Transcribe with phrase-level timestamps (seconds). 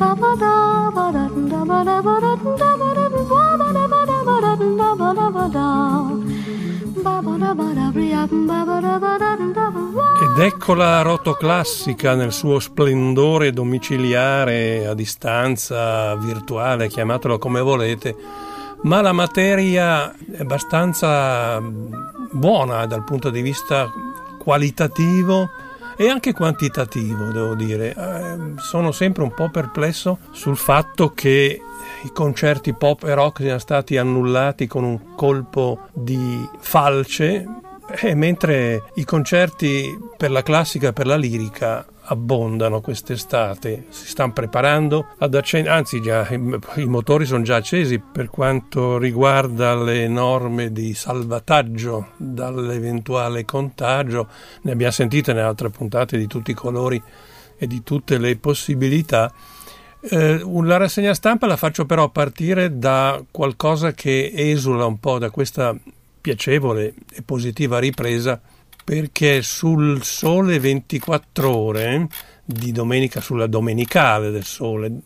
[0.00, 2.76] da ba da ba da da ba da ba da da
[3.58, 3.89] ba da ba
[10.22, 18.16] Ed eccola rotoclassica nel suo splendore domiciliare, a distanza, virtuale, chiamatelo come volete,
[18.82, 21.60] ma la materia è abbastanza
[22.30, 23.90] buona dal punto di vista
[24.38, 25.48] qualitativo
[26.00, 27.94] e anche quantitativo, devo dire.
[27.94, 31.60] Eh, sono sempre un po' perplesso sul fatto che
[32.04, 37.46] i concerti pop e rock siano stati annullati con un colpo di falce,
[38.00, 44.32] e mentre i concerti per la classica e per la lirica abbondano quest'estate, si stanno
[44.32, 50.08] preparando ad accendere, anzi già i, i, motori sono già accesi per quanto riguarda le
[50.08, 54.28] norme di salvataggio dall'eventuale contagio,
[54.62, 57.00] ne abbiamo sentite nelle altre puntate di tutti i colori
[57.56, 59.32] e di tutte le possibilità.
[60.00, 65.30] Eh, la rassegna stampa la faccio però partire da qualcosa che esula un po' da
[65.30, 65.76] questa
[66.20, 68.40] piacevole e positiva ripresa
[68.84, 72.08] perché sul Sole 24 ore
[72.44, 75.00] di domenica, sulla domenicale del Sole,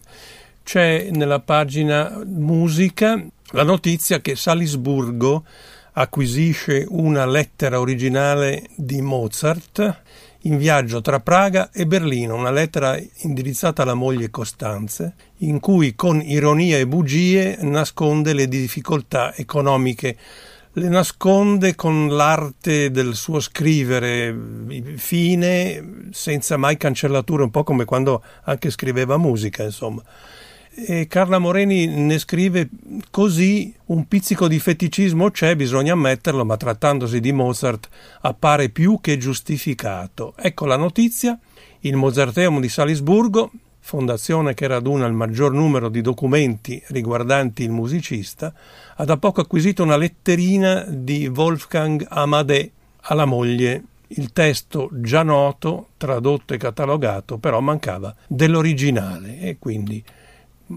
[0.63, 5.45] c'è nella pagina musica la notizia che Salisburgo
[5.93, 10.03] acquisisce una lettera originale di Mozart
[10.47, 16.21] in viaggio tra Praga e Berlino, una lettera indirizzata alla moglie Costanze, in cui con
[16.21, 20.17] ironia e bugie nasconde le difficoltà economiche
[20.77, 24.35] le nasconde con l'arte del suo scrivere
[24.97, 30.03] fine, senza mai cancellature, un po' come quando anche scriveva musica, insomma.
[30.77, 32.69] E Carla Moreni ne scrive
[33.11, 37.89] così un pizzico di feticismo c'è, bisogna ammetterlo, ma trattandosi di Mozart
[38.23, 40.35] appare più che giustificato.
[40.37, 41.39] Ecco la notizia,
[41.81, 43.53] il Mozarteum di Salisburgo
[43.87, 48.51] fondazione che raduna il maggior numero di documenti riguardanti il musicista,
[48.97, 52.71] ha da poco acquisito una letterina di Wolfgang Amadé
[53.03, 53.83] alla moglie.
[54.07, 60.03] Il testo già noto, tradotto e catalogato, però mancava dell'originale e quindi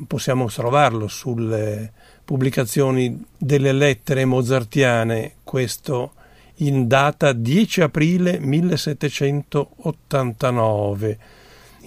[0.06, 1.90] possiamo trovarlo sulle
[2.26, 6.12] pubblicazioni delle lettere mozartiane, questo
[6.56, 11.37] in data 10 aprile 1789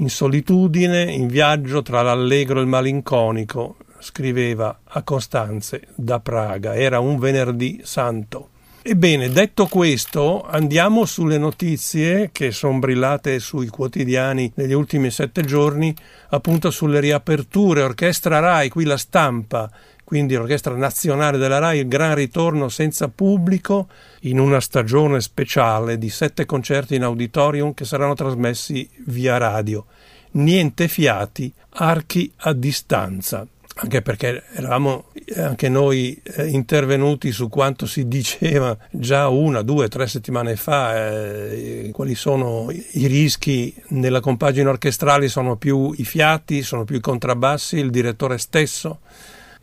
[0.01, 6.75] in solitudine, in viaggio tra l'allegro e il malinconico, scriveva a Costanze da Praga.
[6.75, 8.49] Era un venerdì santo.
[8.83, 15.95] Ebbene, detto questo, andiamo sulle notizie che sono brillate sui quotidiani negli ultimi sette giorni,
[16.31, 17.83] appunto sulle riaperture.
[17.83, 19.71] Orchestra Rai, qui la stampa,
[20.11, 23.87] quindi l'Orchestra Nazionale della Rai, il gran ritorno senza pubblico
[24.23, 29.87] in una stagione speciale di sette concerti in auditorium che saranno trasmessi via radio.
[30.33, 35.07] Niente fiati, archi a distanza anche perché eravamo
[35.37, 41.91] anche noi eh, intervenuti su quanto si diceva già una, due, tre settimane fa, eh,
[41.93, 47.77] quali sono i rischi nella compagine orchestrale, sono più i fiati, sono più i contrabbassi,
[47.77, 48.99] il direttore stesso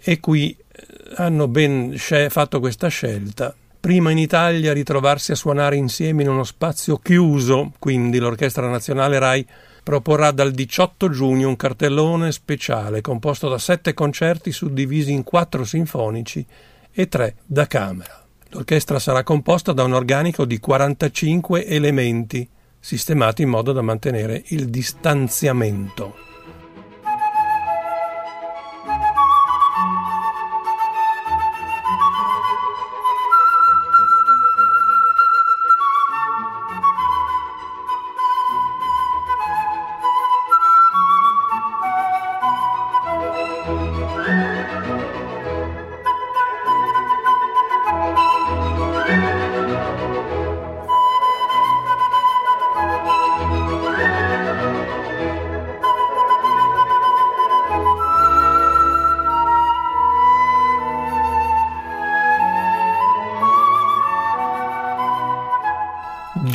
[0.09, 0.85] e qui eh,
[1.15, 6.97] hanno ben fatto questa scelta prima in Italia ritrovarsi a suonare insieme in uno spazio
[6.97, 9.45] chiuso, quindi l'Orchestra Nazionale RAI
[9.83, 16.45] proporrà dal 18 giugno un cartellone speciale composto da sette concerti suddivisi in quattro sinfonici
[16.91, 18.25] e tre da camera.
[18.49, 22.47] L'orchestra sarà composta da un organico di 45 elementi,
[22.79, 26.26] sistemati in modo da mantenere il distanziamento.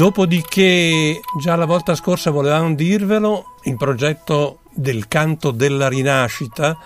[0.03, 6.77] Dopodiché, già la volta scorsa volevamo dirvelo, il progetto del canto della rinascita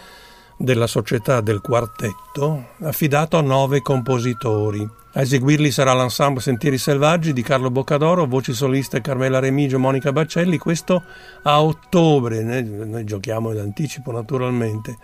[0.59, 4.87] della società del quartetto, affidato a nove compositori.
[5.15, 10.59] A eseguirli sarà l'ensemble Sentieri Selvaggi di Carlo Boccadoro, voci soliste Carmela Remigio, Monica Baccelli,
[10.59, 11.03] questo
[11.45, 14.95] a ottobre, noi, giochiamo in anticipo naturalmente.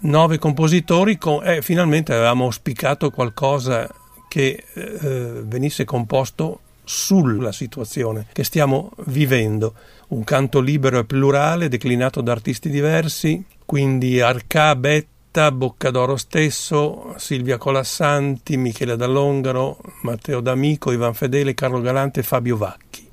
[0.00, 3.88] Nove compositori, con, eh, finalmente avevamo auspicato qualcosa
[4.26, 9.74] che eh, venisse composto sulla situazione che stiamo vivendo.
[10.08, 17.56] Un canto libero e plurale declinato da artisti diversi, quindi Arcà, Betta, Boccadoro stesso, Silvia
[17.56, 23.08] Colassanti, Michele Dall'Ongaro, Matteo D'Amico, Ivan Fedele, Carlo Galante e Fabio Vacchi.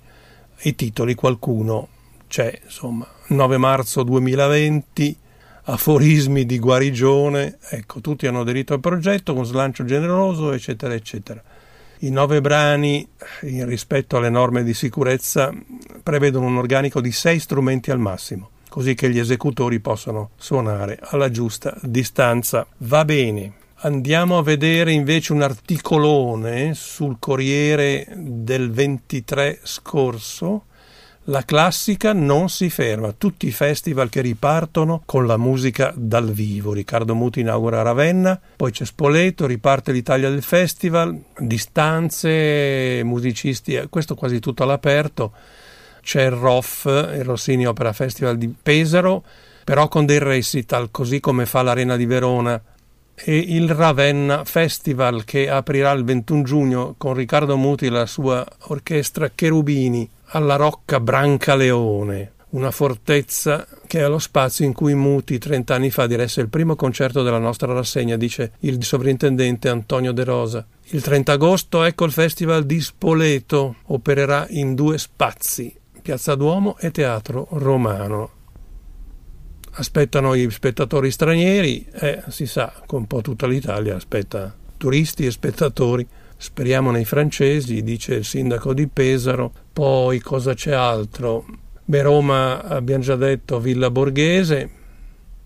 [0.63, 1.88] I titoli qualcuno
[2.27, 5.18] c'è, insomma, 9 marzo 2020,
[5.63, 11.41] aforismi di guarigione, ecco, tutti hanno aderito al progetto con slancio generoso, eccetera, eccetera.
[12.03, 13.07] I nove brani,
[13.42, 15.53] in rispetto alle norme di sicurezza,
[16.01, 21.30] prevedono un organico di sei strumenti al massimo, così che gli esecutori possano suonare alla
[21.30, 22.65] giusta distanza.
[22.77, 23.53] Va bene.
[23.83, 30.65] Andiamo a vedere invece un articolone sul Corriere del 23 scorso
[31.25, 36.73] la classica non si ferma, tutti i festival che ripartono con la musica dal vivo.
[36.73, 44.15] Riccardo Muti inaugura Ravenna, poi c'è Spoleto, riparte l'Italia del festival, distanze, musicisti, eh, questo
[44.15, 45.31] quasi tutto all'aperto.
[46.01, 49.23] C'è il ROF, il Rossini Opera Festival di Pesaro,
[49.63, 52.59] però con dei recital, così come fa l'Arena di Verona
[53.23, 58.45] e il Ravenna Festival che aprirà il 21 giugno con Riccardo Muti e la sua
[58.68, 65.75] orchestra Cherubini alla Rocca Brancaleone, una fortezza che è lo spazio in cui Muti 30
[65.75, 70.65] anni fa diresse il primo concerto della nostra rassegna, dice il sovrintendente Antonio De Rosa.
[70.94, 76.91] Il 30 agosto ecco il Festival di Spoleto, opererà in due spazi, Piazza Duomo e
[76.91, 78.39] Teatro Romano.
[79.81, 85.31] Aspettano gli spettatori stranieri, eh, si sa, con un po' tutta l'Italia aspetta turisti e
[85.31, 86.07] spettatori
[86.38, 89.51] speriamo nei francesi, dice il sindaco di Pesaro.
[89.74, 91.48] Poi cosa c'è altro?
[91.83, 94.69] Beh, Roma abbiamo già detto Villa Borghese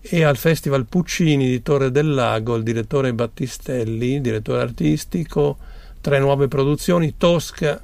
[0.02, 5.56] e al Festival Puccini di Torre del Lago il direttore Battistelli, direttore artistico,
[6.02, 7.82] tre nuove produzioni, Tosca,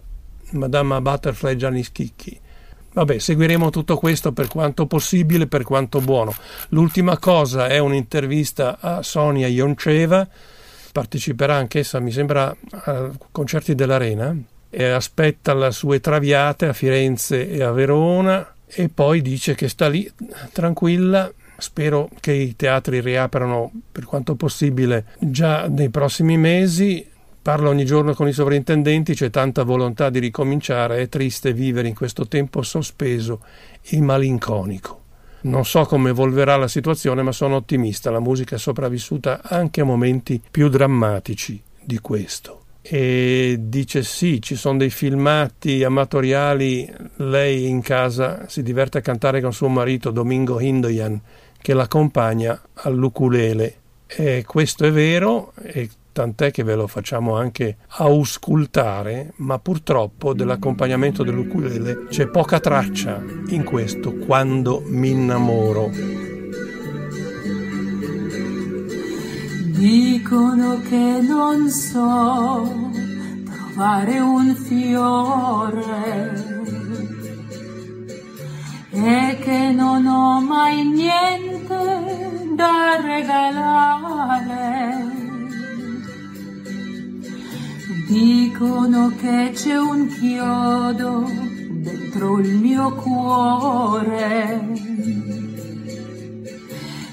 [0.50, 2.40] Madama Butterfly Gianni Schicchi.
[2.94, 6.34] Vabbè, seguiremo tutto questo per quanto possibile, per quanto buono.
[6.70, 10.28] L'ultima cosa è un'intervista a Sonia Ionceva,
[10.92, 14.36] parteciperà anch'essa, mi sembra, a concerti dell'Arena
[14.68, 19.88] e aspetta le sue traviate a Firenze e a Verona e poi dice che sta
[19.88, 20.10] lì
[20.52, 21.32] tranquilla.
[21.56, 27.08] Spero che i teatri riaprano per quanto possibile già nei prossimi mesi.
[27.42, 31.94] Parlo ogni giorno con i sovrintendenti, c'è tanta volontà di ricominciare, è triste vivere in
[31.94, 33.40] questo tempo sospeso
[33.82, 35.00] e malinconico.
[35.40, 38.12] Non so come evolverà la situazione, ma sono ottimista.
[38.12, 42.60] La musica è sopravvissuta anche a momenti più drammatici di questo.
[42.80, 49.40] E dice sì, ci sono dei filmati amatoriali, lei in casa si diverte a cantare
[49.40, 51.20] con suo marito Domingo Hindoyan
[51.60, 53.78] che l'accompagna all'ukulele.
[54.06, 61.23] E questo è vero e tant'è che ve lo facciamo anche auscultare, ma purtroppo dell'accompagnamento
[61.23, 65.91] dell'ukulele c'è poca traccia in questo quando mi innamoro.
[69.70, 72.91] Dicono che non so
[73.44, 75.81] trovare un fiore
[78.90, 84.62] e che non ho mai niente da regalare
[88.12, 91.31] Dicono che c'è un chiodo
[91.71, 94.69] dentro il mio cuore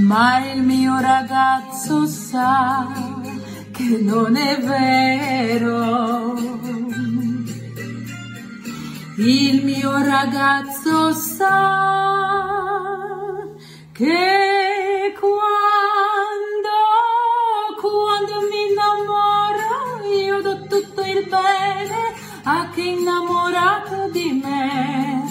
[0.01, 2.85] Ma il mio ragazzo sa
[3.71, 6.35] che non è vero
[9.19, 12.35] il mio ragazzo sa
[13.91, 16.77] che quando,
[17.81, 25.25] quando mi innamoro io do tutto il bene a chi è innamorato di me.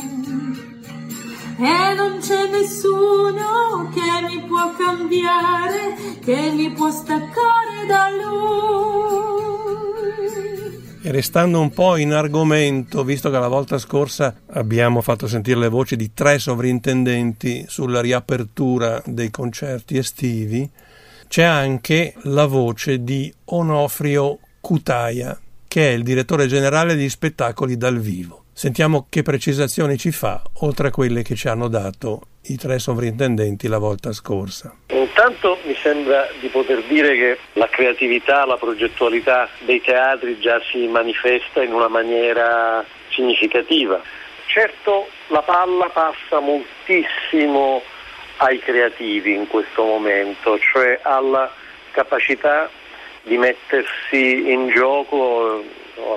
[1.59, 8.86] E non c'è nessuno che mi può cambiare, che mi può staccare da lui.
[11.17, 15.97] Restando un po' in argomento, visto che la volta scorsa abbiamo fatto sentire le voci
[15.97, 20.69] di tre sovrintendenti sulla riapertura dei concerti estivi,
[21.27, 27.99] c'è anche la voce di Onofrio Cutaia, che è il direttore generale di spettacoli dal
[27.99, 28.45] vivo.
[28.53, 33.69] Sentiamo che precisazioni ci fa, oltre a quelle che ci hanno dato i tre sovrintendenti
[33.69, 34.75] la volta scorsa.
[34.89, 40.87] Intanto mi sembra di poter dire che la creatività, la progettualità dei teatri già si
[40.87, 44.01] manifesta in una maniera significativa.
[44.47, 47.83] Certo la palla passa moltissimo
[48.39, 51.51] ai creativi in questo momento, cioè alla
[51.91, 52.69] capacità
[53.23, 55.65] di mettersi in gioco,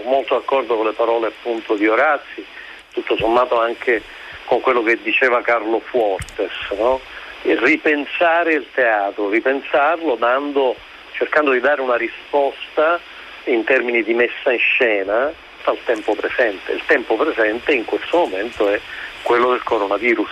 [0.03, 2.45] molto d'accordo con le parole appunto di Orazzi,
[2.91, 4.01] tutto sommato anche
[4.49, 6.99] con quello che diceva Carlo Fuortes, no?
[7.43, 10.75] ripensare il teatro, ripensarlo dando,
[11.11, 12.99] cercando di dare una risposta
[13.43, 15.31] in termini di messa in scena
[15.65, 16.71] al tempo presente.
[16.71, 18.81] Il tempo presente in questo momento è
[19.21, 20.31] quello del coronavirus.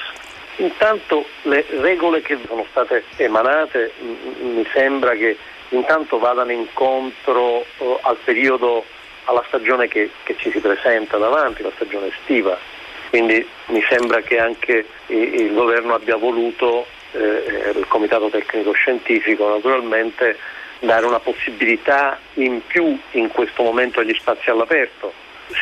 [0.56, 3.94] Intanto le regole che sono state emanate
[4.40, 5.38] mi sembra che
[5.70, 8.84] intanto vadano incontro uh, al periodo,
[9.26, 12.58] alla stagione che, che, ci si presenta davanti, la stagione estiva.
[13.10, 20.38] Quindi mi sembra che anche il governo abbia voluto, eh, il Comitato Tecnico Scientifico naturalmente,
[20.80, 25.14] dare una possibilità in più in questo momento agli spazi all'aperto.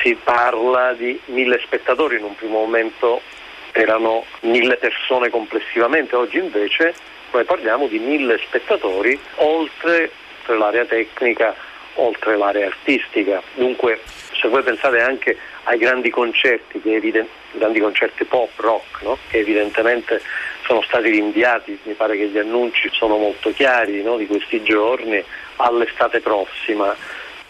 [0.01, 3.21] Si parla di mille spettatori, in un primo momento
[3.71, 6.93] erano mille persone complessivamente, oggi invece
[7.31, 10.11] noi parliamo di mille spettatori oltre
[10.47, 11.53] l'area tecnica,
[11.95, 13.41] oltre l'area artistica.
[13.53, 14.01] Dunque
[14.39, 19.17] se voi pensate anche ai grandi concerti, evident- grandi concerti pop, rock, no?
[19.29, 20.21] che evidentemente
[20.65, 24.17] sono stati rinviati, mi pare che gli annunci sono molto chiari no?
[24.17, 25.23] di questi giorni,
[25.57, 26.95] all'estate prossima,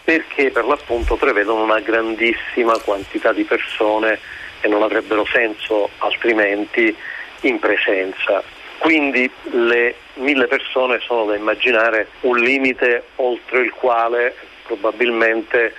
[0.04, 4.18] perché per l'appunto prevedono una grandissima quantità di persone
[4.60, 6.94] e non avrebbero senso altrimenti
[7.42, 8.42] in presenza.
[8.78, 15.74] Quindi le mille persone sono da immaginare un limite oltre il quale probabilmente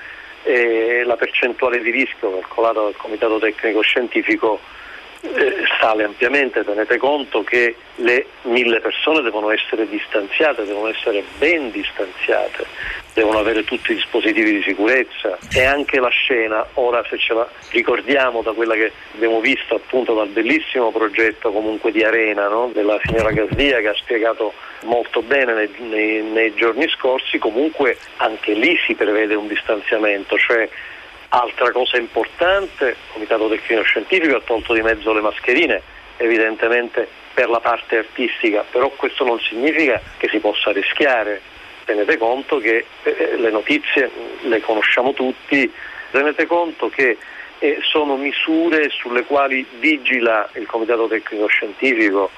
[0.48, 4.60] eh, la percentuale di rischio calcolata dal Comitato Tecnico Scientifico
[5.22, 11.72] eh, sale ampiamente, tenete conto che le mille persone devono essere distanziate, devono essere ben
[11.72, 12.66] distanziate,
[13.14, 17.48] devono avere tutti i dispositivi di sicurezza e anche la scena, ora se ce la
[17.72, 22.70] ricordiamo da quella che abbiamo visto appunto dal bellissimo progetto comunque di Arena no?
[22.74, 28.54] della signora Gasdia che ha spiegato molto bene nei, nei, nei giorni scorsi, comunque anche
[28.54, 30.70] lì si prevede un distanziamento, cioè
[31.30, 35.82] Altra cosa importante, il Comitato Tecnico Scientifico ha tolto di mezzo le mascherine,
[36.16, 41.42] evidentemente per la parte artistica, però questo non significa che si possa rischiare.
[41.84, 44.10] Tenete conto che eh, le notizie
[44.44, 45.70] le conosciamo tutti,
[46.12, 47.18] tenete conto che
[47.60, 52.32] eh, sono misure sulle quali vigila il Comitato Tecnico Scientifico,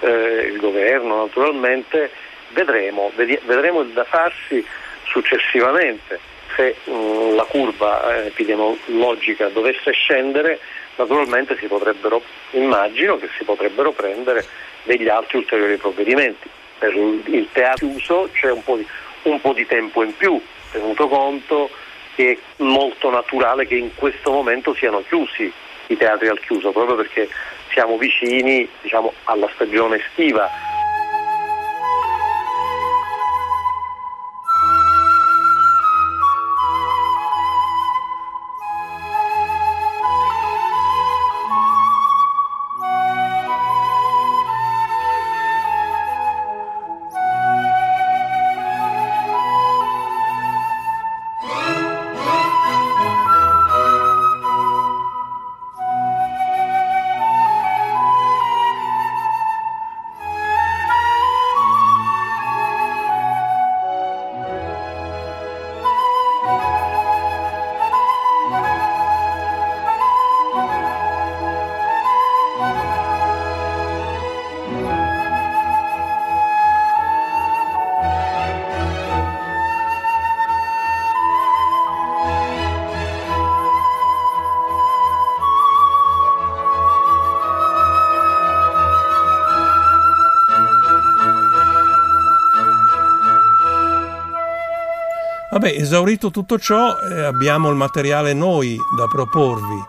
[0.00, 2.12] eh, il governo naturalmente,
[2.50, 4.64] vedremo, vedremo il da farsi
[5.04, 10.58] successivamente se mh, mm, la curva eh, epidemiologica dovesse scendere,
[10.96, 12.22] naturalmente si potrebbero,
[12.52, 14.44] immagino che si potrebbero prendere
[14.84, 16.48] degli altri ulteriori provvedimenti.
[16.78, 18.86] Per il teatro chiuso c'è un po, di,
[19.22, 20.40] un po' di tempo in più,
[20.72, 21.70] tenuto conto
[22.14, 25.52] che è molto naturale che in questo momento siano chiusi
[25.88, 27.28] i teatri al chiuso, proprio perché
[27.70, 30.50] siamo vicini diciamo, alla stagione estiva.
[95.66, 99.82] Vabbè, esaurito tutto ciò, eh, abbiamo il materiale noi da proporvi.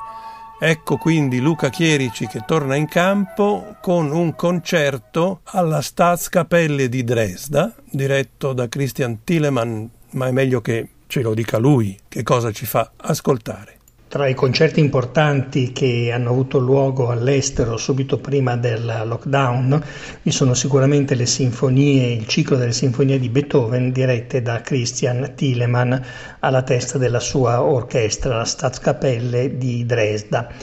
[0.59, 7.75] Ecco quindi Luca Chierici che torna in campo con un concerto alla Staatskapelle di Dresda,
[7.91, 12.65] diretto da Christian Tillemann, ma è meglio che ce lo dica lui che cosa ci
[12.65, 13.76] fa ascoltare.
[14.09, 19.83] Tra i concerti importanti che hanno avuto luogo all'estero subito prima del lockdown
[20.21, 25.93] vi sono sicuramente le sinfonie, il ciclo delle sinfonie di Beethoven dirette da Christian Thielemann
[26.39, 30.53] alla testa della sua orchestra, la Staatskapelle di Dresda.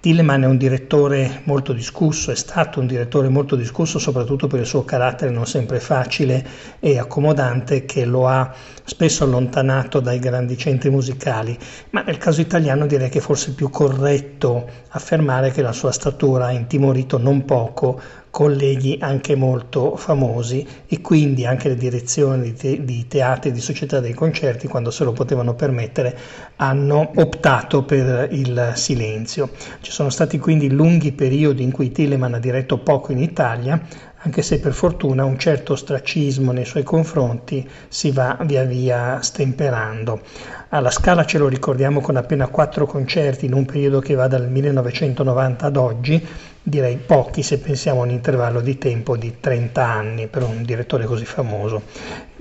[0.00, 4.64] Tilleman è un direttore molto discusso, è stato un direttore molto discusso soprattutto per il
[4.64, 6.42] suo carattere non sempre facile
[6.80, 8.50] e accomodante che lo ha
[8.82, 11.54] spesso allontanato dai grandi centri musicali,
[11.90, 16.46] ma nel caso italiano direi che forse è più corretto affermare che la sua statura
[16.46, 23.06] ha intimorito non poco colleghi anche molto famosi e quindi anche le direzioni di, di
[23.06, 26.16] teatri, di società dei concerti, quando se lo potevano permettere,
[26.56, 29.50] hanno optato per il silenzio.
[29.80, 33.80] Ci sono stati quindi lunghi periodi in cui Telemann ha diretto poco in Italia,
[34.22, 40.20] anche se per fortuna un certo ostracismo nei suoi confronti si va via via stemperando.
[40.68, 44.50] Alla Scala ce lo ricordiamo con appena quattro concerti in un periodo che va dal
[44.50, 46.26] 1990 ad oggi,
[46.62, 51.04] direi pochi se pensiamo a un intervallo di tempo di 30 anni per un direttore
[51.04, 51.82] così famoso.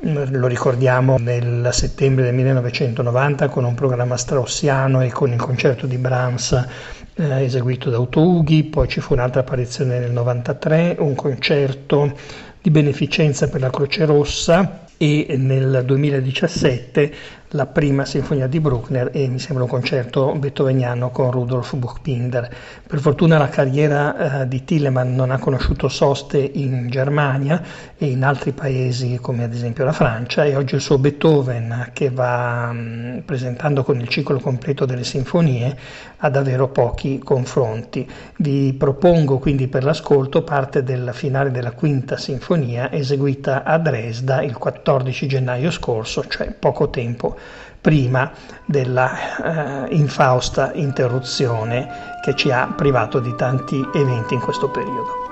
[0.02, 5.98] Lo ricordiamo nel settembre del 1990 con un programma straussiano e con il concerto di
[5.98, 6.68] Brahms
[7.16, 12.16] eh, eseguito da Otto Ughi, poi ci fu un'altra apparizione nel 93, un concerto
[12.62, 19.28] di beneficenza per la Croce Rossa e nel 2017 la prima sinfonia di Bruckner e
[19.28, 22.48] mi sembra un concerto beethoveniano con Rudolf Buchbinder.
[22.86, 27.64] Per fortuna la carriera eh, di Tillemann non ha conosciuto soste in Germania
[27.98, 32.12] e in altri paesi come ad esempio la Francia e oggi il suo Beethoven che
[32.12, 35.76] va mh, mm, presentando con il ciclo completo delle sinfonie
[36.18, 38.08] ha davvero pochi confronti.
[38.38, 44.58] Vi propongo quindi per l'ascolto parte del finale della quinta sinfonia eseguita a Dresda il
[44.58, 44.89] 14
[45.28, 47.38] gennaio scorso, cioè poco tempo
[47.82, 48.32] prima
[48.66, 55.29] della eh, infausta interruzione che ci ha privato di tanti eventi in questo periodo.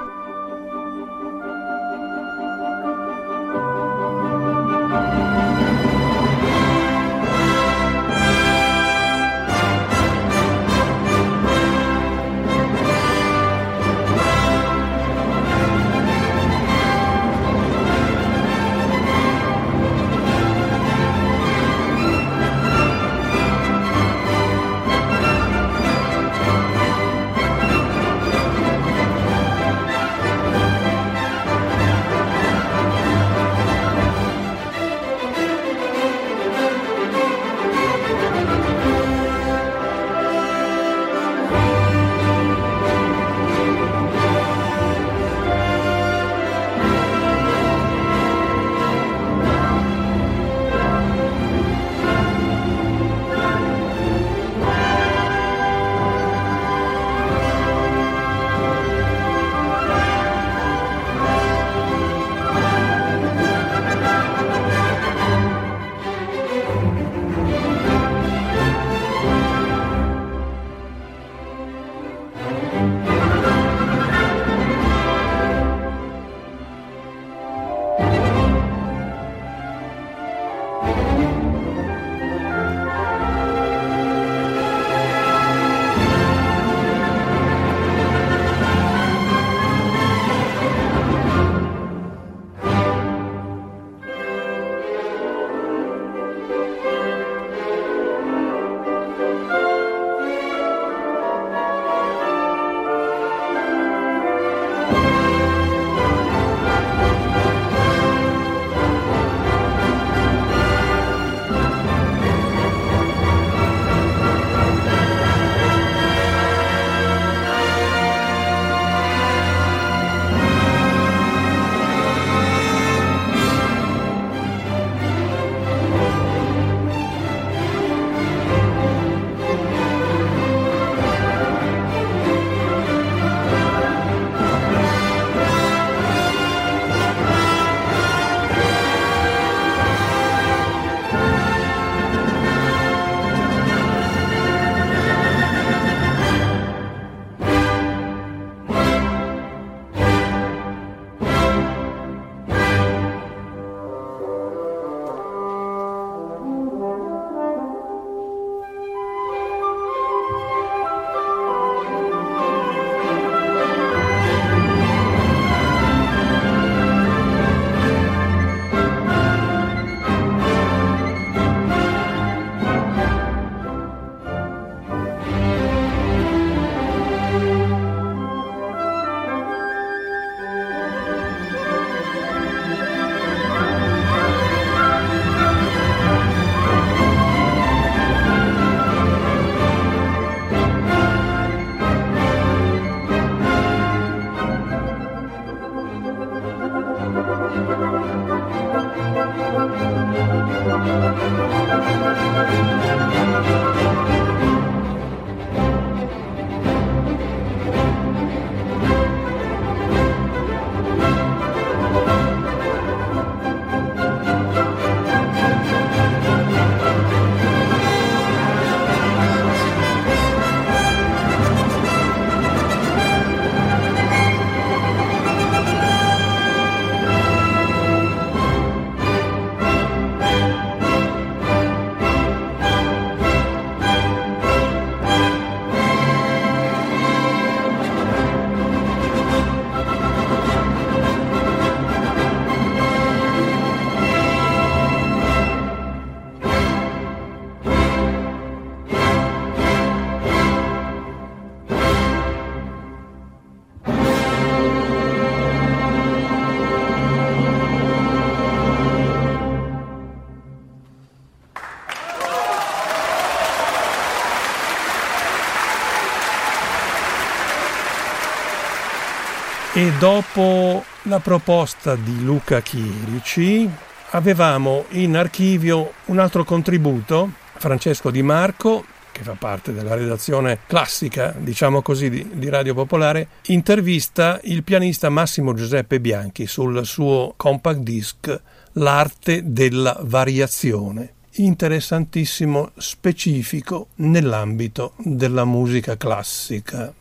[269.78, 273.70] E dopo la proposta di Luca Chirici
[274.10, 281.32] avevamo in archivio un altro contributo, Francesco Di Marco, che fa parte della redazione classica,
[281.38, 287.78] diciamo così, di, di, Radio Popolare, intervista il pianista Massimo Giuseppe Bianchi sul suo compact
[287.78, 291.14] disc L'arte della variazione.
[291.34, 296.92] Interessantissimo, specifico nell'ambito della musica classica.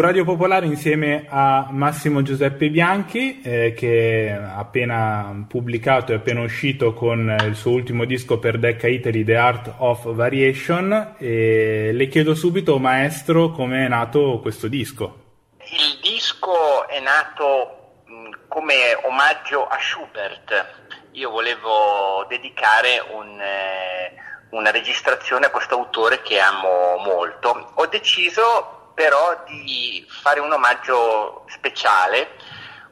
[0.00, 6.94] Radio Popolare insieme a Massimo Giuseppe Bianchi eh, che ha appena pubblicato e appena uscito
[6.94, 12.34] con il suo ultimo disco per Decca Italy The Art of Variation e le chiedo
[12.34, 15.36] subito maestro come è nato questo disco.
[15.58, 18.04] Il disco è nato
[18.48, 20.78] come omaggio a Schubert.
[21.12, 24.14] Io volevo dedicare un, eh,
[24.50, 27.72] una registrazione a questo autore che amo molto.
[27.74, 32.36] Ho deciso però di fare un omaggio speciale,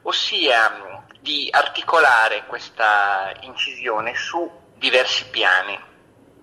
[0.04, 5.78] ossia di articolare questa incisione su diversi piani.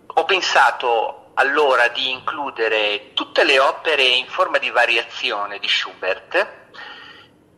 [0.05, 6.47] Ho pensato allora di includere tutte le opere in forma di variazione di Schubert,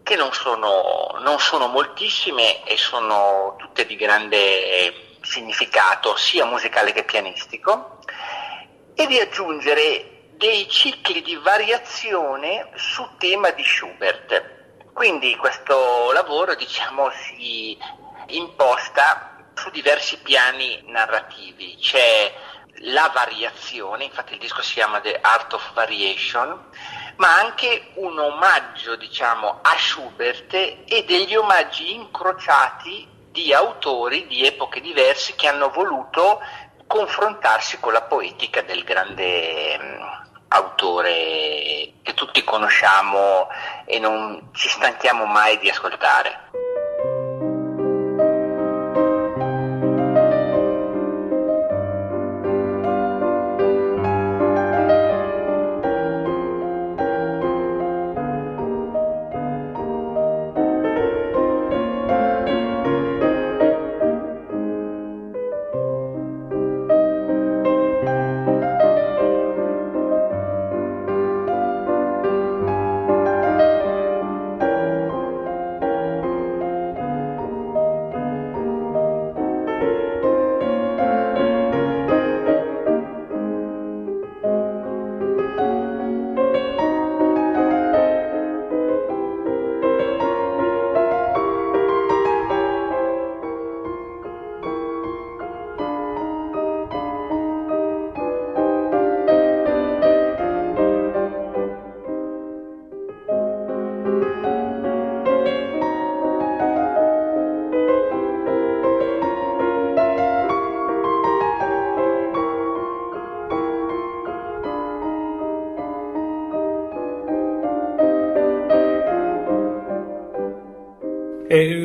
[0.02, 7.04] che non sono, non sono moltissime e sono tutte di grande significato, sia musicale che
[7.04, 8.00] pianistico,
[8.96, 14.56] e di aggiungere dei cicli di variazione su tema di Schubert.
[14.94, 17.78] Quindi questo lavoro diciamo, si
[18.28, 21.76] imposta su diversi piani narrativi.
[21.80, 22.34] C'è
[22.82, 26.70] la variazione, infatti il disco si chiama The Art of Variation,
[27.16, 34.82] ma anche un omaggio diciamo, a Schubert e degli omaggi incrociati di autori di epoche
[34.82, 36.40] diverse che hanno voluto
[36.86, 43.48] confrontarsi con la poetica del grande autore che tutti conosciamo
[43.86, 46.46] e non ci stanchiamo mai di ascoltare.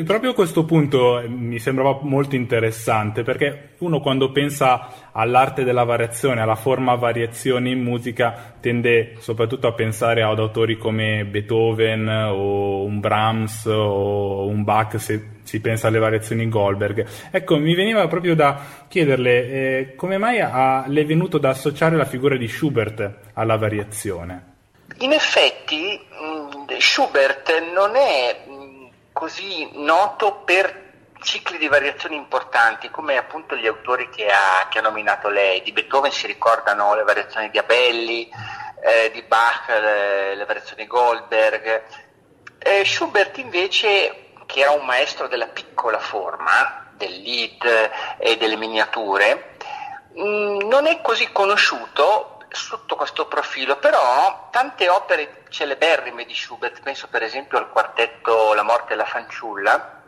[0.05, 6.41] Proprio questo punto eh, mi sembrava molto interessante perché uno quando pensa all'arte della variazione,
[6.41, 13.01] alla forma variazione in musica, tende soprattutto a pensare ad autori come Beethoven o un
[13.01, 17.07] Brahms o un Bach se si pensa alle variazioni Goldberg.
[17.31, 21.97] Ecco, mi veniva proprio da chiederle eh, come mai a, le è venuto da associare
[21.97, 24.51] la figura di Schubert alla variazione.
[24.99, 28.52] In effetti mm, Schubert non è
[29.23, 34.83] così noto per cicli di variazioni importanti, come appunto gli autori che ha, che ha
[34.83, 35.63] nominato lei.
[35.63, 38.29] Di Beethoven si ricordano le variazioni di Abelli,
[38.83, 41.85] eh, di Bach le, le variazioni Goldberg.
[42.59, 49.55] Eh, Schubert invece, che era un maestro della piccola forma, del lead e delle miniature,
[50.19, 57.07] mm, non è così conosciuto sotto questo profilo, però tante opere celeberrime di Schubert, penso
[57.09, 60.01] per esempio al quartetto La morte e la fanciulla,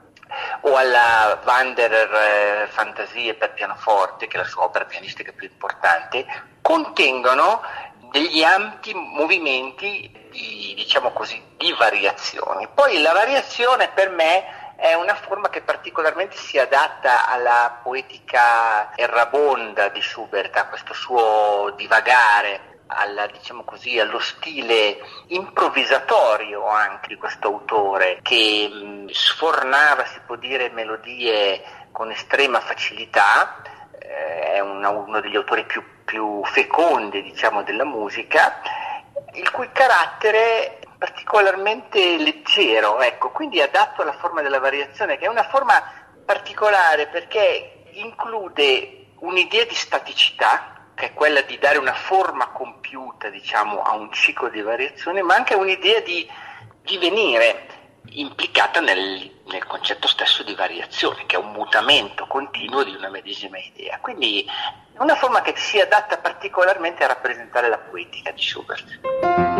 [0.62, 6.26] o alla Wanderer eh, Fantasie per pianoforte, che è la sua opera pianistica più importante,
[6.60, 7.62] contengono
[8.10, 12.66] degli ampi movimenti di, diciamo così, di variazioni.
[12.72, 19.88] Poi la variazione per me è una forma che particolarmente si adatta alla poetica errabonda
[19.88, 27.48] di Schubert, a questo suo divagare, alla, diciamo così, allo stile improvvisatorio anche di questo
[27.48, 33.62] autore che mh, sfornava, si può dire, melodie con estrema facilità,
[33.98, 38.60] eh, è una, uno degli autori più, più fecondi diciamo, della musica,
[39.34, 45.48] il cui carattere particolarmente leggero, ecco, quindi adatto alla forma della variazione, che è una
[45.48, 45.82] forma
[46.24, 53.82] particolare perché include un'idea di staticità, che è quella di dare una forma compiuta, diciamo,
[53.82, 56.28] a un ciclo di variazione, ma anche un'idea di
[56.82, 57.66] divenire
[58.10, 63.58] implicata nel, nel, concetto stesso di variazione, che è un mutamento continuo di una medesima
[63.58, 63.98] idea.
[64.00, 64.44] Quindi
[64.92, 69.53] è una forma che si adatta particolarmente a rappresentare la poetica di Schubert.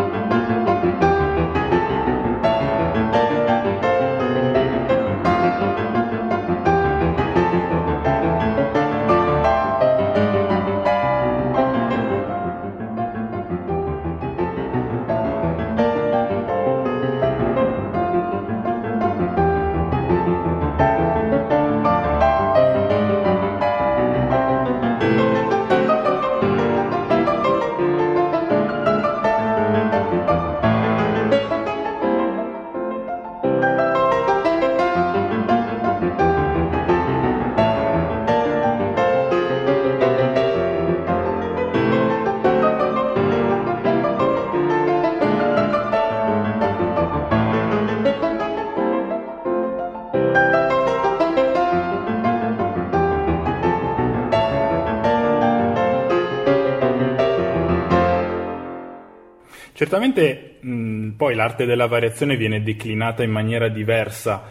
[59.84, 64.44] Certamente mh, poi l'arte della variazione viene declinata in maniera diversa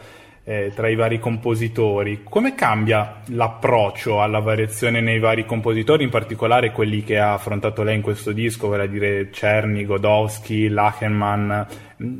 [0.43, 2.21] eh, tra i vari compositori.
[2.23, 7.95] Come cambia l'approccio alla variazione nei vari compositori, in particolare quelli che ha affrontato lei
[7.95, 11.61] in questo disco, vale a dire Czerny, Godowski, Lachenmann?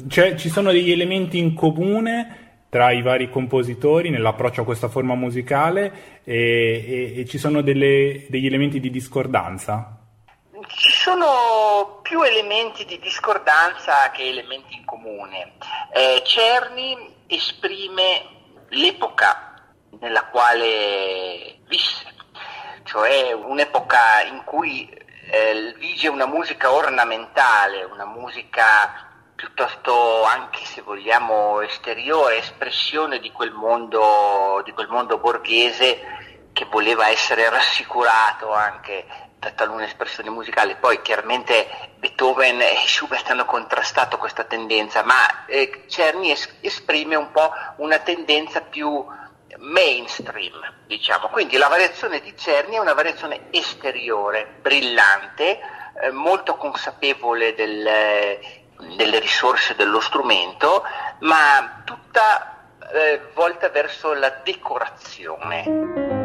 [0.08, 5.14] Cioè, ci sono degli elementi in comune tra i vari compositori nell'approccio a questa forma
[5.14, 5.92] musicale
[6.24, 10.03] e, e, e ci sono delle, degli elementi di discordanza?
[10.68, 15.54] Ci sono più elementi di discordanza che elementi in comune.
[15.92, 18.26] Eh, Cerny esprime
[18.70, 19.54] l'epoca
[20.00, 22.14] nella quale visse,
[22.84, 31.62] cioè un'epoca in cui eh, vige una musica ornamentale, una musica piuttosto anche se vogliamo
[31.62, 36.22] esteriore, espressione di quel mondo, di quel mondo borghese
[36.54, 39.06] che voleva essere rassicurato anche
[39.52, 40.76] talune espressioni musicali.
[40.80, 47.32] Poi chiaramente Beethoven e Schubert hanno contrastato questa tendenza, ma eh, Czerny es- esprime un
[47.32, 49.06] po' una tendenza più
[49.58, 51.28] mainstream, diciamo.
[51.28, 55.60] Quindi la variazione di Czerny è una variazione esteriore, brillante,
[56.02, 58.40] eh, molto consapevole del,
[58.96, 60.84] delle risorse dello strumento,
[61.20, 66.22] ma tutta eh, volta verso la decorazione.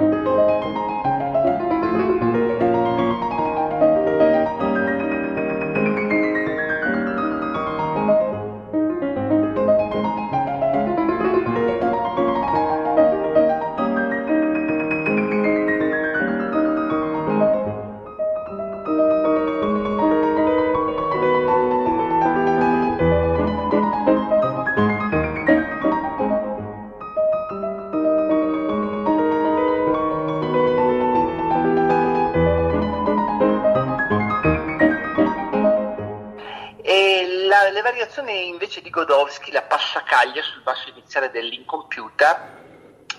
[38.29, 42.57] Variazioni invece di Godowski, la passacaglia sul basso iniziale dell'incompiuta,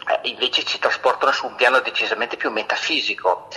[0.07, 3.47] eh, invece ci trasportano su un piano decisamente più metafisico.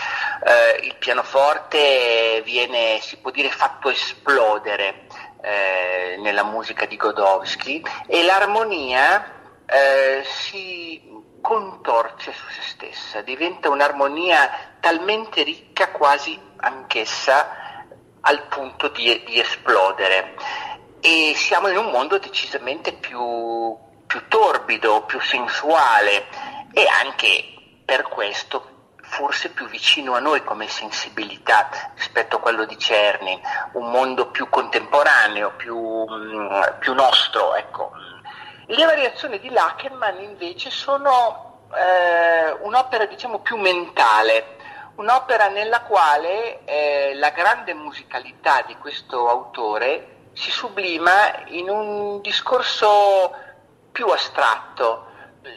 [0.45, 5.07] Eh, il pianoforte viene, si può dire, fatto esplodere
[5.43, 14.77] eh, nella musica di Godowski e l'armonia eh, si contorce su se stessa, diventa un'armonia
[14.81, 17.61] talmente ricca quasi anch'essa
[18.21, 20.37] al punto di, di esplodere.
[21.05, 26.27] E siamo in un mondo decisamente più, più torbido, più sensuale
[26.73, 27.45] e anche
[27.85, 33.39] per questo forse più vicino a noi come sensibilità rispetto a quello di Cerny,
[33.73, 37.57] un mondo più contemporaneo, più, mm, più nostro.
[37.57, 37.91] Ecco.
[38.67, 44.57] Le variazioni di Lackerman invece sono eh, un'opera diciamo più mentale,
[44.95, 53.33] un'opera nella quale eh, la grande musicalità di questo autore si sublima in un discorso
[53.91, 55.07] più astratto.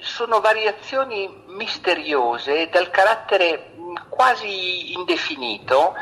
[0.01, 3.73] Sono variazioni misteriose dal carattere
[4.09, 5.95] quasi indefinito,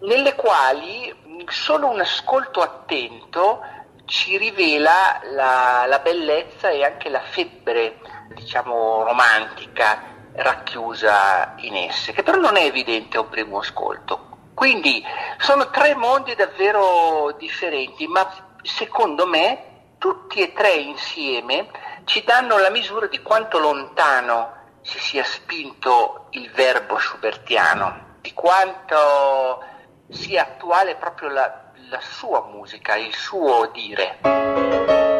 [0.00, 3.60] nelle quali solo un ascolto attento
[4.06, 8.00] ci rivela la, la bellezza e anche la febbre,
[8.34, 14.25] diciamo, romantica racchiusa in esse, che però non è evidente a un primo ascolto.
[14.56, 15.04] Quindi
[15.36, 18.26] sono tre mondi davvero differenti, ma
[18.62, 21.68] secondo me tutti e tre insieme
[22.06, 29.62] ci danno la misura di quanto lontano si sia spinto il verbo schubertiano, di quanto
[30.08, 35.15] sia attuale proprio la, la sua musica, il suo dire.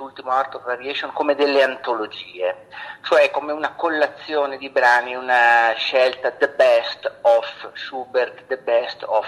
[0.00, 2.68] Quest'ultimo Art of Variation, come delle antologie,
[3.02, 9.26] cioè come una collazione di brani, una scelta the best of Schubert, the best of...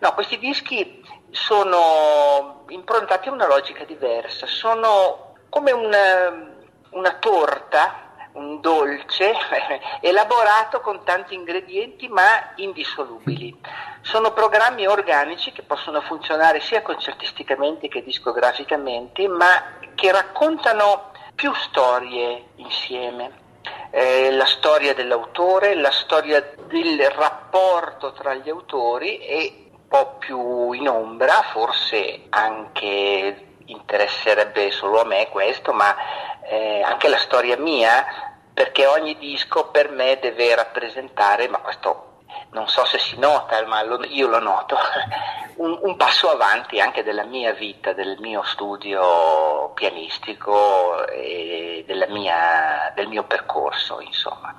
[0.00, 6.52] No, questi dischi sono improntati a una logica diversa, sono come una,
[6.90, 9.32] una torta un dolce
[10.00, 13.56] elaborato con tanti ingredienti ma indissolubili.
[14.02, 22.50] Sono programmi organici che possono funzionare sia concertisticamente che discograficamente, ma che raccontano più storie
[22.56, 23.46] insieme.
[23.90, 30.72] Eh, la storia dell'autore, la storia del rapporto tra gli autori e un po' più
[30.72, 35.94] in ombra, forse anche interesserebbe solo a me questo, ma
[36.42, 38.04] eh, anche la storia mia,
[38.52, 42.04] perché ogni disco per me deve rappresentare, ma questo
[42.50, 44.76] non so se si nota, ma lo, io lo noto,
[45.56, 53.08] un, un, passo avanti anche della mia vita, del mio studio pianistico e mia, del
[53.08, 54.54] mio percorso, insomma.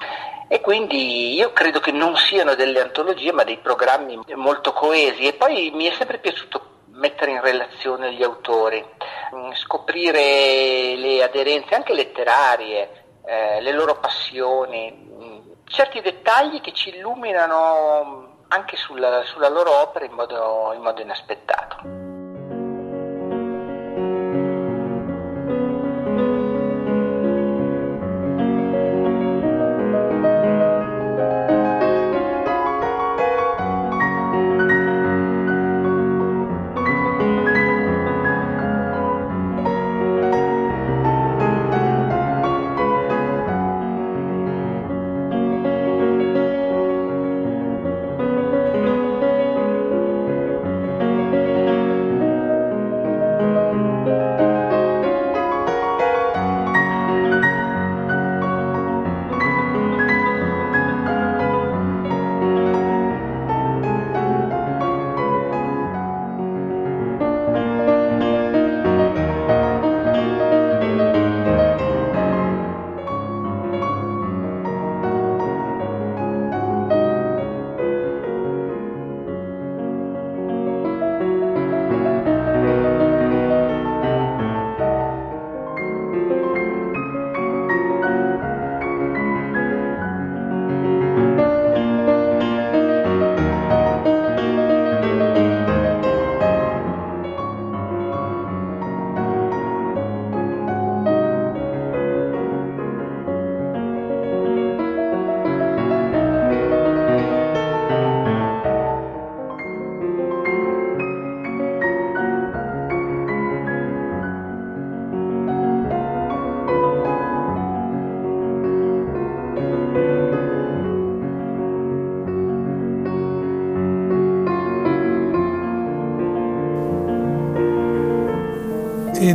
[0.47, 5.28] E quindi io credo che non siano delle antologie, ma dei programmi molto coesi.
[5.28, 6.66] E poi mi è sempre piaciuto
[7.00, 8.86] mettere in relazione gli autori,
[9.34, 16.89] mm, scoprire le aderenze anche letterarie, eh, le loro passioni, mm, certi dettagli che ci
[16.89, 21.99] illuminano anche sulla, sulla loro opera in modo, in modo inaspettato.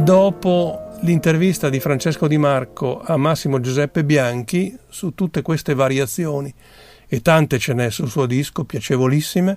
[0.04, 6.52] Dopo l'intervista di Francesco Di Marco a Massimo Giuseppe Bianchi su tutte queste variazioni
[7.08, 9.56] e tante ce n'è sul suo disco, piacevolissime,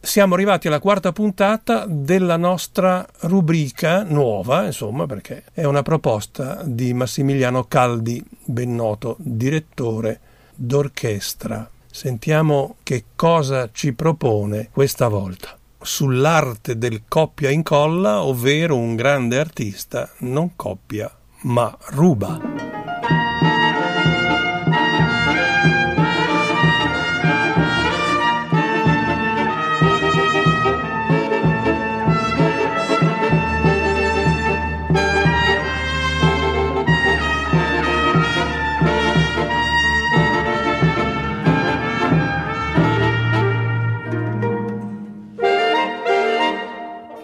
[0.00, 6.94] siamo arrivati alla quarta puntata della nostra rubrica nuova, insomma, perché è una proposta di
[6.94, 10.20] Massimiliano Caldi, ben noto direttore
[10.54, 11.68] d'orchestra.
[11.90, 20.08] Sentiamo che cosa ci propone questa volta sull'arte del coppia incolla, ovvero un grande artista
[20.18, 21.10] non coppia
[21.42, 22.67] ma ruba.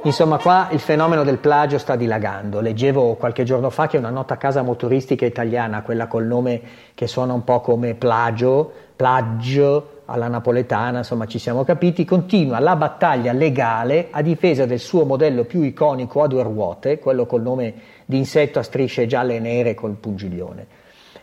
[0.07, 2.61] Insomma, qua il fenomeno del plagio sta dilagando.
[2.61, 6.61] Leggevo qualche giorno fa che una nota casa motoristica italiana, quella col nome
[6.92, 12.76] che suona un po' come plagio, plagio alla napoletana, insomma ci siamo capiti, continua la
[12.76, 17.72] battaglia legale a difesa del suo modello più iconico a due ruote, quello col nome
[18.05, 20.66] di insetto a strisce gialle e nere col pungiglione.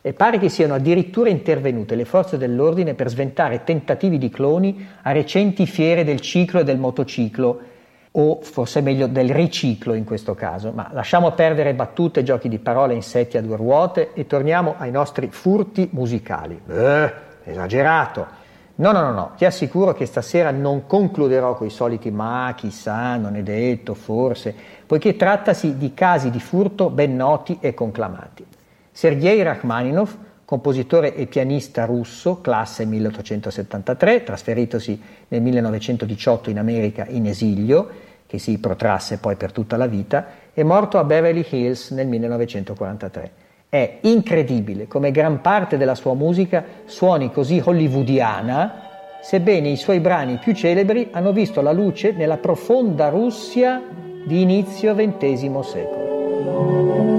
[0.02, 5.12] E pare che siano addirittura intervenute le forze dell'ordine per sventare tentativi di cloni a
[5.12, 7.70] recenti fiere del ciclo e del motociclo
[8.14, 12.94] o forse meglio del riciclo in questo caso, ma lasciamo perdere battute, giochi di parole,
[12.94, 16.60] insetti a due ruote e torniamo ai nostri furti musicali.
[16.68, 17.14] Eh,
[17.46, 18.40] esagerato.
[18.76, 23.16] No, no, no, no, ti assicuro che stasera non concluderò con i soliti ma, chissà,
[23.16, 24.56] non è detto, forse,
[24.86, 28.46] poiché trattasi di casi di furto ben noti e conclamati.
[28.92, 30.18] Sergei Rachmaninov,
[30.52, 37.88] compositore e pianista russo, classe 1873, trasferitosi nel 1918 in America in esilio,
[38.28, 43.32] che si protrasse poi per tutta la vita, è morto a Beverly Hills nel 1943.
[43.70, 48.90] È incredibile come gran parte della sua musica suoni così hollywoodiana,
[49.22, 53.82] sebbene i suoi brani più celebri hanno visto la luce nella profonda Russia
[54.26, 57.11] di inizio XX secolo.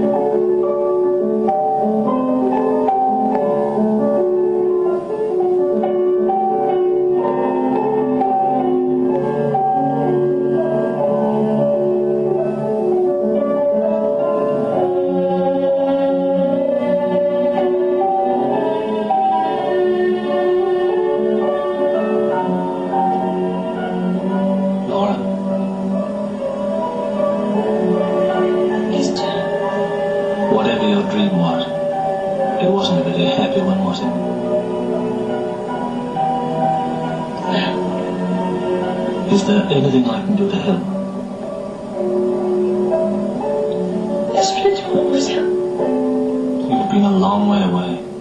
[31.03, 31.67] your dream was.
[32.63, 34.13] It wasn't a very happy one, was it?
[39.33, 40.83] Is there anything I can do to help?
[44.33, 45.11] There's was more,
[46.71, 48.12] You've been a long way away.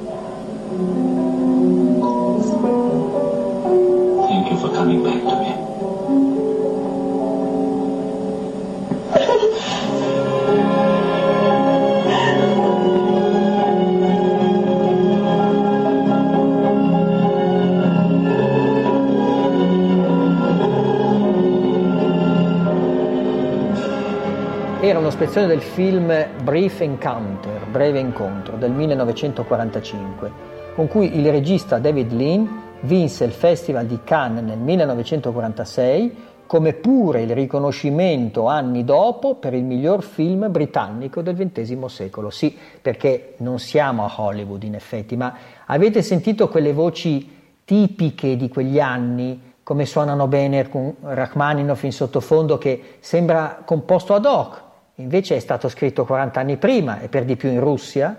[25.10, 26.14] Selezione del film
[26.44, 30.32] Brief Encounter, Breve Incontro, del 1945,
[30.76, 36.16] con cui il regista David Lean vinse il Festival di Cannes nel 1946
[36.46, 42.30] come pure il riconoscimento anni dopo per il miglior film britannico del XX secolo.
[42.30, 45.34] Sì, perché non siamo a Hollywood in effetti, ma
[45.68, 52.58] avete sentito quelle voci tipiche di quegli anni, come suonano bene con Rachmaninoff in sottofondo
[52.58, 54.70] che sembra composto ad hoc,
[55.02, 58.16] invece è stato scritto 40 anni prima e per di più in Russia.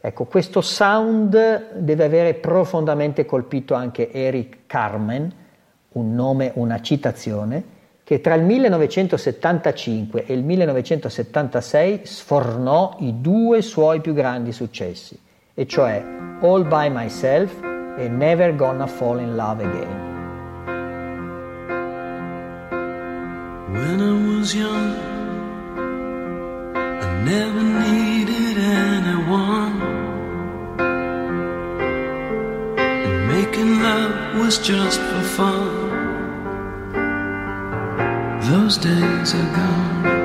[0.00, 5.32] Ecco, questo sound deve avere profondamente colpito anche Eric Carmen,
[5.92, 7.62] un nome, una citazione,
[8.02, 15.18] che tra il 1975 e il 1976 sfornò i due suoi più grandi successi,
[15.54, 16.04] e cioè
[16.40, 17.62] All by Myself
[17.96, 20.10] e Never Gonna Fall in Love Again.
[23.72, 25.11] When I was young
[27.24, 29.80] never needed anyone.
[32.78, 35.90] And making love was just for fun.
[38.50, 40.21] Those days are gone.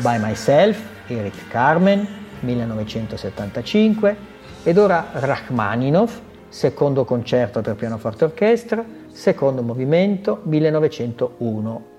[0.00, 0.78] By Myself,
[1.08, 2.06] Eric Carmen,
[2.40, 4.16] 1975,
[4.62, 11.89] ed ora Rachmaninov, secondo concerto per pianoforte orchestra, secondo movimento, 1901.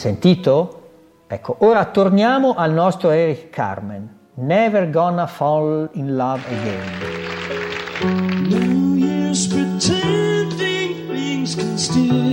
[0.00, 1.24] Sentito?
[1.26, 4.08] Ecco, ora torniamo al nostro Eric Carmen.
[4.36, 6.88] Never gonna fall in love again.
[11.98, 12.29] No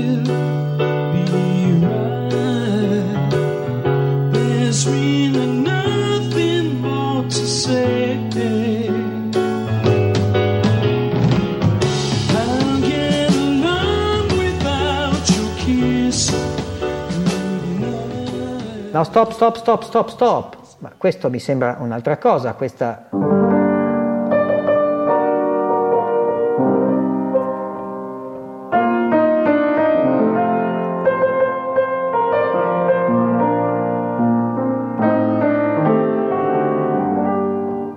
[18.97, 20.57] No, stop, stop, stop, stop, stop.
[20.79, 23.09] Ma questo mi sembra un'altra cosa, questa...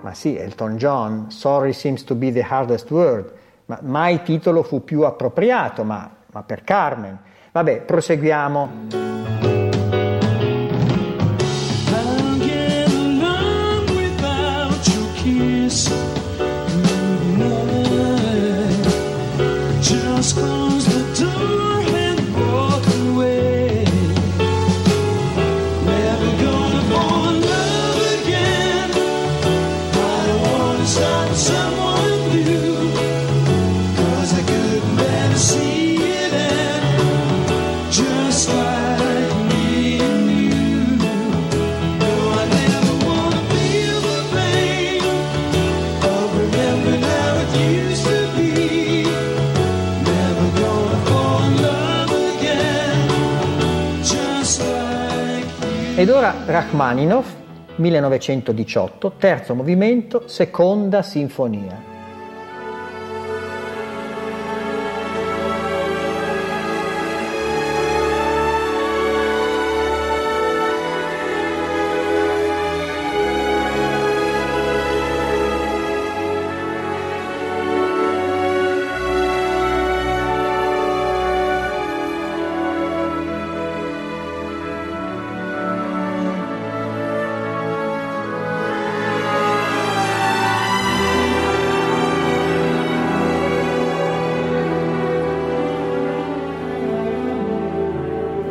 [0.03, 3.33] Ma sì, Elton John, Sorry seems to be the hardest word,
[3.65, 7.19] ma mai titolo fu più appropriato, ma, ma per Carmen.
[7.53, 9.30] Vabbè, proseguiamo.
[56.01, 57.27] Ed ora Rachmaninov,
[57.77, 62.00] 1918, terzo movimento, seconda sinfonia.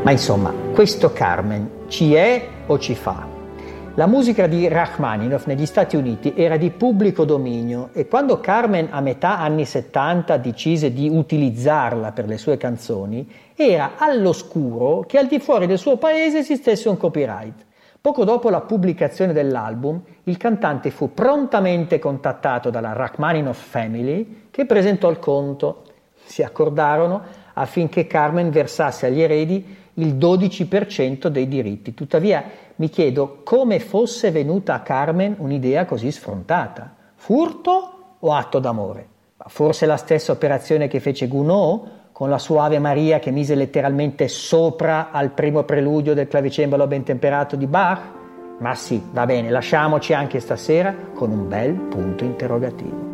[0.09, 3.27] Ma insomma, questo Carmen ci è o ci fa?
[3.93, 9.01] La musica di Rachmaninoff negli Stati Uniti era di pubblico dominio e quando Carmen a
[9.01, 15.37] metà anni 70 decise di utilizzarla per le sue canzoni, era all'oscuro che al di
[15.37, 17.65] fuori del suo paese esistesse un copyright.
[18.01, 25.07] Poco dopo la pubblicazione dell'album, il cantante fu prontamente contattato dalla Rachmaninoff Family che presentò
[25.11, 25.83] il conto.
[26.25, 27.21] Si accordarono
[27.53, 31.93] affinché Carmen versasse agli eredi il 12% dei diritti.
[31.93, 32.43] Tuttavia
[32.75, 36.95] mi chiedo come fosse venuta a Carmen un'idea così sfrontata.
[37.15, 39.07] Furto o atto d'amore?
[39.47, 44.27] Forse la stessa operazione che fece Gounod con la sua Ave Maria che mise letteralmente
[44.27, 48.01] sopra al primo preludio del clavicembalo ben temperato di Bach?
[48.59, 53.08] Ma sì, va bene, lasciamoci anche stasera con un bel punto interrogativo.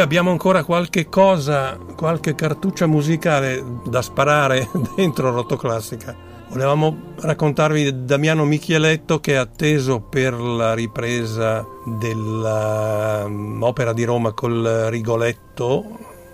[0.00, 6.14] Abbiamo ancora qualche cosa, qualche cartuccia musicale da sparare dentro Rotoclassica.
[6.48, 11.66] Volevamo raccontarvi Damiano Michieletto che è atteso per la ripresa
[12.00, 15.84] dell'opera di Roma col Rigoletto,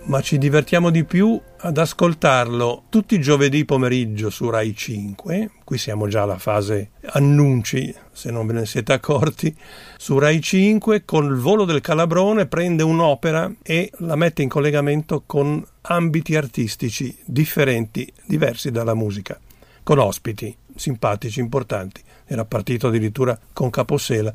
[0.03, 5.77] ma ci divertiamo di più ad ascoltarlo tutti i giovedì pomeriggio su Rai 5, qui
[5.77, 9.55] siamo già alla fase annunci, se non ve ne siete accorti,
[9.97, 15.63] su Rai 5 col volo del Calabrone prende un'opera e la mette in collegamento con
[15.81, 19.37] ambiti artistici differenti, diversi dalla musica,
[19.83, 22.01] con ospiti simpatici, importanti.
[22.25, 24.33] Era partito addirittura con Capossela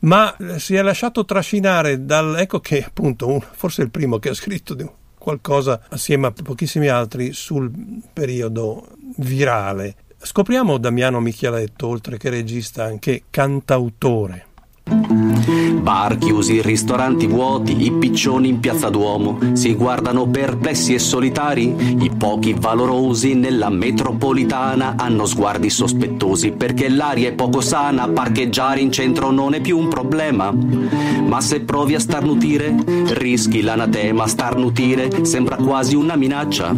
[0.00, 4.34] ma si è lasciato trascinare dal ecco che appunto un, forse il primo che ha
[4.34, 4.76] scritto
[5.18, 7.70] qualcosa assieme a pochissimi altri sul
[8.12, 9.96] periodo virale.
[10.20, 14.47] Scopriamo Damiano Michieletto, oltre che regista, anche cantautore.
[15.80, 21.74] Bar chiusi, ristoranti vuoti, i piccioni in piazza Duomo si guardano perplessi e solitari.
[22.00, 28.08] I pochi valorosi nella metropolitana hanno sguardi sospettosi perché l'aria è poco sana.
[28.08, 30.52] Parcheggiare in centro non è più un problema.
[30.52, 32.74] Ma se provi a starnutire,
[33.12, 34.26] rischi l'anatema.
[34.26, 36.74] Starnutire sembra quasi una minaccia.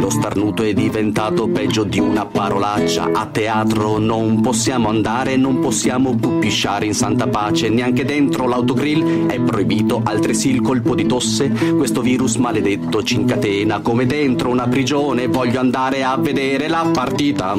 [0.00, 3.10] Lo starnuto è diventato peggio di una parolaccia.
[3.12, 9.26] A teatro non possiamo andare, non possiamo più pisciare in santa pace, neanche dentro l'autogrill
[9.26, 11.48] è proibito altresì il colpo di tosse.
[11.48, 15.26] Questo virus maledetto ci incatena come dentro una prigione.
[15.26, 17.54] Voglio andare a vedere la partita.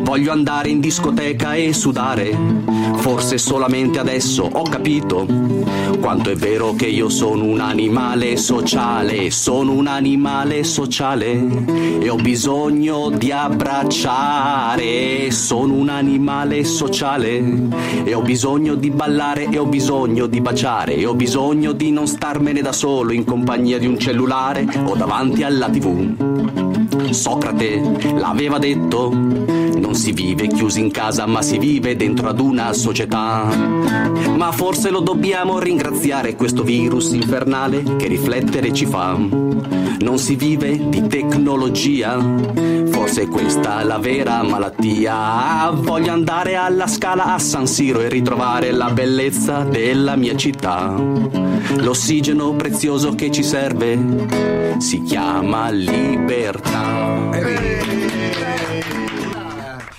[0.00, 2.79] Voglio andare in discoteca e sudare.
[3.00, 5.26] Forse solamente adesso ho capito
[6.00, 11.46] quanto è vero che io sono un animale sociale, sono un animale sociale
[12.00, 17.42] e ho bisogno di abbracciare, sono un animale sociale
[18.04, 22.06] e ho bisogno di ballare e ho bisogno di baciare e ho bisogno di non
[22.06, 26.29] starmene da solo in compagnia di un cellulare o davanti alla tv.
[27.10, 27.80] Socrate
[28.16, 33.44] l'aveva detto, non si vive chiusi in casa ma si vive dentro ad una società.
[34.36, 39.16] Ma forse lo dobbiamo ringraziare questo virus infernale che riflettere ci fa.
[39.16, 42.18] Non si vive di tecnologia,
[42.90, 45.70] forse è questa la vera malattia.
[45.72, 51.49] Voglio andare alla scala a San Siro e ritrovare la bellezza della mia città.
[51.76, 53.96] L'ossigeno prezioso che ci serve
[54.78, 57.28] si chiama libertà.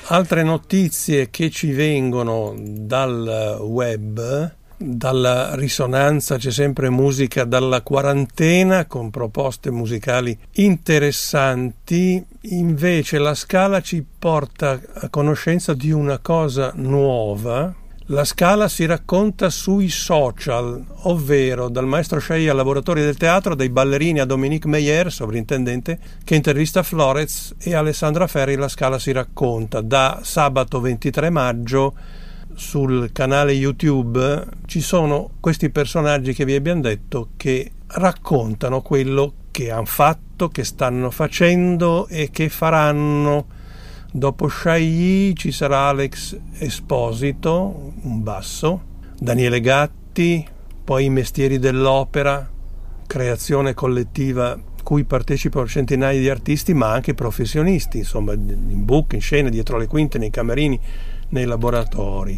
[0.07, 9.09] Altre notizie che ci vengono dal web, dalla risonanza c'è sempre musica dalla quarantena con
[9.09, 17.73] proposte musicali interessanti, invece la scala ci porta a conoscenza di una cosa nuova.
[18.11, 23.69] La scala si racconta sui social, ovvero dal maestro Shea al laboratorio del teatro, dai
[23.69, 28.57] ballerini a Dominique Meyer, sovrintendente, che intervista Florez e Alessandra Ferri.
[28.57, 31.93] La scala si racconta da sabato 23 maggio
[32.53, 39.71] sul canale YouTube ci sono questi personaggi che vi abbiamo detto che raccontano quello che
[39.71, 43.59] hanno fatto, che stanno facendo e che faranno.
[44.13, 48.81] Dopo Sciagli ci sarà Alex Esposito, un basso,
[49.17, 50.45] Daniele Gatti,
[50.83, 52.49] poi i mestieri dell'opera,
[53.07, 59.47] creazione collettiva cui partecipano centinaia di artisti ma anche professionisti, insomma in book, in scena,
[59.47, 60.77] dietro le quinte, nei camerini,
[61.29, 62.37] nei laboratori.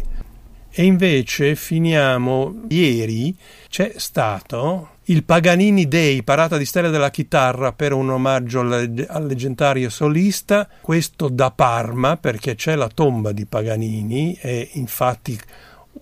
[0.70, 3.36] E invece finiamo ieri
[3.68, 9.90] c'è stato il Paganini Day, parata di stelle della chitarra per un omaggio al, leggendario
[9.90, 15.38] solista, questo da Parma perché c'è la tomba di Paganini e infatti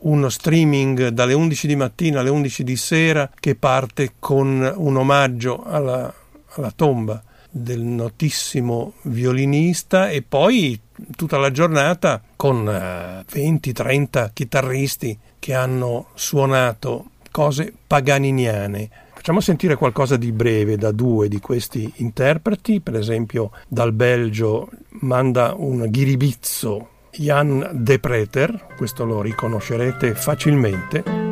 [0.02, 5.64] uno streaming dalle 11 di mattina alle 11 di sera che parte con un omaggio
[5.64, 6.12] alla,
[6.54, 10.10] alla tomba del notissimo violinista.
[10.10, 10.80] E poi
[11.16, 18.88] tutta la giornata con 20-30 chitarristi che hanno suonato cose paganiniane.
[19.14, 24.70] Facciamo sentire qualcosa di breve da due di questi interpreti, per esempio dal Belgio
[25.00, 31.31] manda un ghiribizzo Jan De Preter, questo lo riconoscerete facilmente.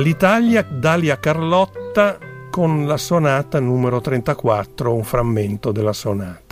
[0.00, 2.16] dall'Italia Dalia Carlotta
[2.50, 6.49] con la sonata numero 34, un frammento della sonata.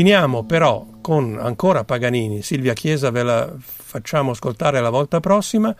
[0.00, 5.76] Finiamo però con ancora Paganini, Silvia Chiesa ve la facciamo ascoltare la volta prossima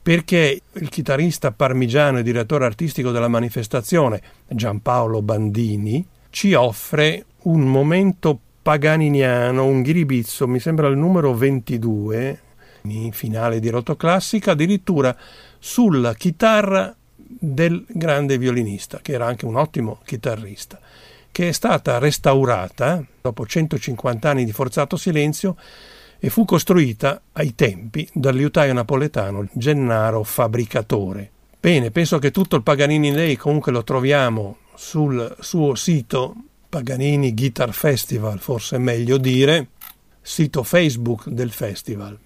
[0.00, 8.38] perché il chitarrista parmigiano e direttore artistico della manifestazione Giampaolo Bandini ci offre un momento
[8.62, 12.40] paganiniano, un ghiribizzo, mi sembra il numero 22,
[12.82, 15.16] in finale di Rotoclassica, addirittura
[15.58, 20.78] sulla chitarra del grande violinista, che era anche un ottimo chitarrista,
[21.32, 25.56] che è stata restaurata dopo 150 anni di forzato silenzio
[26.18, 31.30] e fu costruita ai tempi dal liutaio napoletano Gennaro Fabbricatore.
[31.58, 36.34] Bene, penso che tutto il Paganini Day comunque lo troviamo sul suo sito
[36.68, 39.68] Paganini Guitar Festival, forse è meglio dire,
[40.22, 42.18] sito Facebook del festival.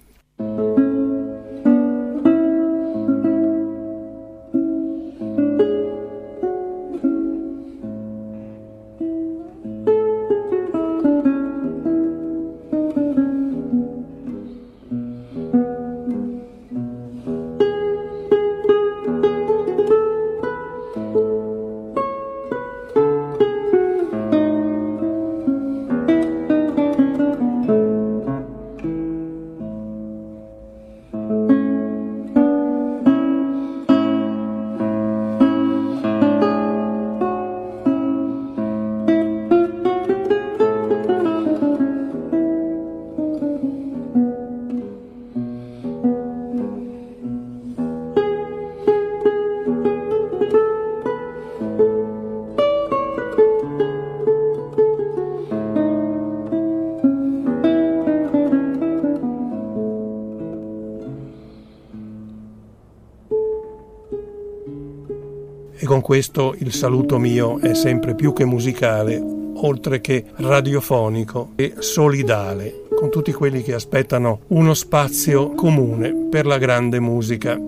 [66.05, 69.19] Questo il saluto mio è sempre più che musicale,
[69.55, 76.59] oltre che radiofonico e solidale, con tutti quelli che aspettano uno spazio comune per la
[76.59, 77.59] grande musica.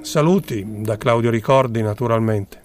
[0.00, 2.61] Saluti da Claudio Ricordi naturalmente.